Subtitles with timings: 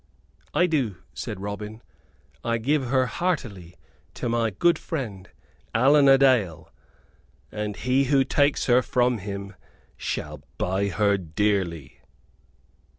[0.51, 1.79] "I do," said Robin,
[2.43, 3.75] "I give her heartily
[4.15, 5.29] to my good friend,
[5.75, 6.73] Allan a Dale,
[7.51, 9.53] and he who takes her from him
[9.99, 12.01] shall buy her dearly."